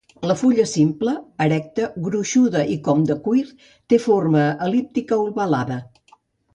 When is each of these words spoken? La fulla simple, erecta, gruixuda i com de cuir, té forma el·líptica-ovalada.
La 0.29 0.35
fulla 0.37 0.63
simple, 0.69 1.13
erecta, 1.45 1.85
gruixuda 2.07 2.65
i 2.77 2.79
com 2.89 3.05
de 3.13 3.19
cuir, 3.29 3.47
té 3.93 4.03
forma 4.09 4.51
el·líptica-ovalada. 4.69 5.83